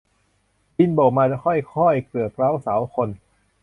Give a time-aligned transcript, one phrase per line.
[0.77, 3.17] บินโบกมาค้อยค้อย เกลือกเคล้าเสาวคนธ์